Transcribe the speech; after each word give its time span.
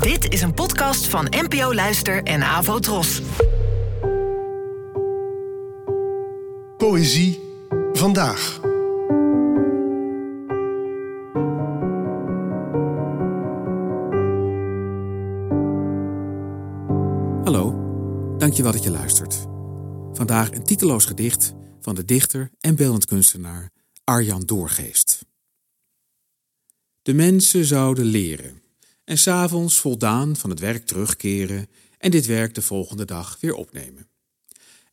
Dit 0.00 0.32
is 0.32 0.42
een 0.42 0.54
podcast 0.54 1.06
van 1.06 1.26
NPO 1.30 1.74
Luister 1.74 2.22
en 2.22 2.42
Avo 2.42 2.78
Tros. 2.78 3.22
Poëzie 6.76 7.40
vandaag. 7.92 8.60
Hallo, 17.44 17.74
dankjewel 18.38 18.72
dat 18.72 18.82
je 18.82 18.90
luistert. 18.90 19.46
Vandaag 20.12 20.50
een 20.50 20.64
titeloos 20.64 21.04
gedicht 21.04 21.54
van 21.80 21.94
de 21.94 22.04
dichter 22.04 22.50
en 22.60 22.76
beeldend 22.76 23.04
kunstenaar 23.04 23.70
Arjan 24.04 24.42
Doorgeest. 24.42 25.26
De 27.02 27.14
mensen 27.14 27.64
zouden 27.64 28.04
leren 28.04 28.61
en 29.12 29.18
s'avonds 29.18 29.78
voldaan 29.78 30.36
van 30.36 30.50
het 30.50 30.58
werk 30.60 30.86
terugkeren 30.86 31.68
en 31.98 32.10
dit 32.10 32.26
werk 32.26 32.54
de 32.54 32.62
volgende 32.62 33.04
dag 33.04 33.36
weer 33.40 33.54
opnemen. 33.54 34.08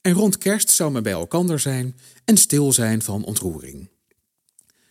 En 0.00 0.12
rond 0.12 0.38
kerst 0.38 0.70
zou 0.70 0.92
men 0.92 1.02
bij 1.02 1.12
elkander 1.12 1.60
zijn 1.60 1.98
en 2.24 2.36
stil 2.36 2.72
zijn 2.72 3.02
van 3.02 3.24
ontroering. 3.24 3.88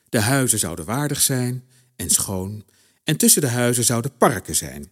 De 0.10 0.20
huizen 0.20 0.60
zouden 0.60 0.86
waardig 0.86 1.22
zijn 1.22 1.68
en 1.96 2.10
schoon 2.10 2.66
en 3.04 3.18
tussen 3.18 3.42
de 3.42 3.48
huizen 3.48 3.84
zouden 3.84 4.18
parken 4.18 4.56
zijn. 4.56 4.92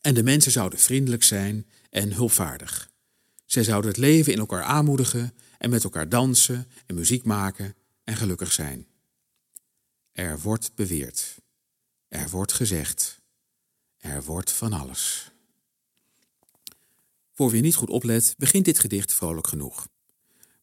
En 0.00 0.14
de 0.14 0.22
mensen 0.22 0.52
zouden 0.52 0.78
vriendelijk 0.78 1.22
zijn 1.22 1.66
en 1.90 2.12
hulpvaardig. 2.12 2.90
Zij 3.46 3.64
zouden 3.64 3.90
het 3.90 4.00
leven 4.00 4.32
in 4.32 4.38
elkaar 4.38 4.62
aanmoedigen 4.62 5.34
en 5.58 5.70
met 5.70 5.84
elkaar 5.84 6.08
dansen 6.08 6.68
en 6.86 6.94
muziek 6.94 7.24
maken 7.24 7.74
en 8.04 8.16
gelukkig 8.16 8.52
zijn. 8.52 8.86
Er 10.12 10.40
wordt 10.40 10.74
beweerd. 10.74 11.36
Er 12.08 12.28
wordt 12.28 12.52
gezegd. 12.52 13.19
Er 14.00 14.22
wordt 14.24 14.52
van 14.52 14.72
alles. 14.72 15.30
Voor 17.32 17.50
wie 17.50 17.62
niet 17.62 17.74
goed 17.74 17.90
oplet, 17.90 18.34
begint 18.38 18.64
dit 18.64 18.78
gedicht 18.78 19.14
vrolijk 19.14 19.46
genoeg. 19.46 19.88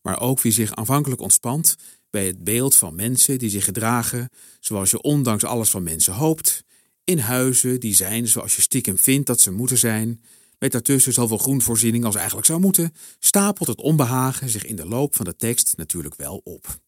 Maar 0.02 0.20
ook 0.20 0.42
wie 0.42 0.52
zich 0.52 0.76
aanvankelijk 0.76 1.22
ontspant 1.22 1.76
bij 2.10 2.26
het 2.26 2.44
beeld 2.44 2.76
van 2.76 2.96
mensen 2.96 3.40
die 3.40 3.50
zich 3.50 3.64
gedragen 3.64 4.30
zoals 4.60 4.92
je 4.92 5.02
ondanks 5.02 5.44
alles 5.44 5.70
van 5.70 5.84
mensen 5.84 6.14
hoopt, 6.14 6.64
in 7.04 7.20
huizen 7.20 7.80
die 7.80 7.94
zijn 7.94 8.28
zoals 8.28 8.56
je 8.56 8.62
stiekem 8.62 8.98
vindt 8.98 9.28
dat 9.28 9.42
ze 9.42 9.52
moeten 9.52 9.78
zijn, 9.78 10.24
met 10.60 10.72
daartussen 10.72 11.14
zoveel 11.14 11.38
groenvoorziening 11.38 12.06
als 12.06 12.16
eigenlijk 12.16 12.48
zou 12.48 12.60
moeten, 12.60 12.94
stapelt 13.20 13.68
het 13.68 13.82
onbehagen 13.82 14.50
zich 14.50 14.66
in 14.66 14.76
de 14.76 14.86
loop 14.86 15.16
van 15.16 15.26
de 15.26 15.36
tekst 15.36 15.78
natuurlijk 15.78 16.16
wel 16.16 16.42
op. 16.44 16.80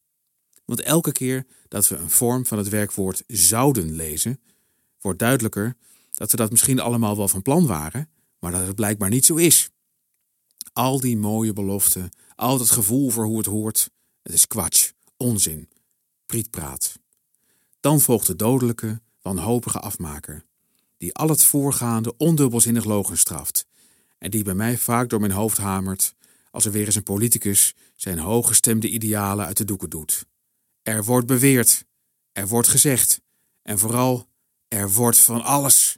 Want 0.66 0.82
elke 0.82 1.12
keer 1.12 1.46
dat 1.68 1.88
we 1.88 1.96
een 1.96 2.10
vorm 2.10 2.46
van 2.46 2.58
het 2.58 2.70
werkwoord 2.70 3.24
zouden 3.28 3.96
lezen, 3.96 4.42
wordt 5.02 5.20
duidelijker 5.20 5.76
dat 6.20 6.32
we 6.32 6.38
dat 6.38 6.52
misschien 6.52 6.80
allemaal 6.80 7.18
wel 7.18 7.28
van 7.28 7.42
plan 7.42 7.66
waren, 7.66 8.10
maar 8.40 8.52
dat 8.52 8.68
het 8.68 8.76
blijkbaar 8.76 9.10
niet 9.10 9.26
zo 9.26 9.36
is. 9.36 9.70
Al 10.74 11.00
die 11.00 11.18
mooie 11.18 11.54
beloften, 11.54 12.10
al 12.36 12.58
dat 12.58 12.70
gevoel 12.70 13.10
voor 13.10 13.26
hoe 13.26 13.38
het 13.38 13.46
hoort, 13.46 13.90
het 14.22 14.34
is 14.34 14.48
kwatsch, 14.48 14.92
onzin, 15.18 15.70
prietpraat. 16.26 17.00
Dan 17.80 18.02
volgt 18.02 18.28
de 18.28 18.36
dodelijke, 18.36 19.02
wanhopige 19.22 19.80
afmaker, 19.80 20.46
die 20.98 21.14
al 21.14 21.30
het 21.30 21.44
voorgaande 21.44 22.18
ondubbelzinnig 22.18 22.84
logen 22.84 23.18
straft 23.18 23.66
en 24.18 24.32
die 24.32 24.44
bij 24.44 24.56
mij 24.56 24.78
vaak 24.78 25.10
door 25.10 25.20
mijn 25.20 25.32
hoofd 25.32 25.58
hamert 25.58 26.16
als 26.52 26.66
er 26.66 26.72
weer 26.72 26.86
eens 26.86 26.96
een 26.96 27.04
politicus 27.04 27.76
zijn 27.96 28.20
hooggestemde 28.20 28.90
idealen 28.90 29.46
uit 29.46 29.58
de 29.58 29.66
doeken 29.66 29.90
doet. 29.90 30.26
Er 30.82 31.04
wordt 31.04 31.28
beweerd, 31.28 31.86
er 32.32 32.48
wordt 32.48 32.68
gezegd 32.68 33.22
en 33.62 33.80
vooral 33.80 34.28
er 34.68 34.92
wordt 34.92 35.18
van 35.18 35.42
alles. 35.42 35.98